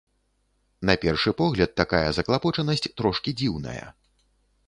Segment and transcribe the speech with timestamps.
[0.89, 3.85] На першы погляд, такая заклапочанасць трошкі дзіўная.